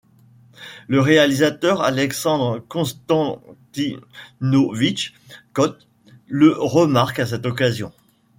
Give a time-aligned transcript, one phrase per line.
[0.87, 5.13] Le réalisateur Alexandre Konstantinovitch
[5.53, 5.87] Kott
[6.27, 7.91] le remarque à cette occasion.